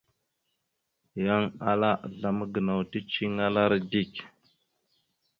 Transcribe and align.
Yan 1.25 1.43
ala 1.69 1.91
azlam 2.05 2.37
gənaw 2.53 2.81
ticeliŋalara 2.91 3.77
dik. 3.91 4.13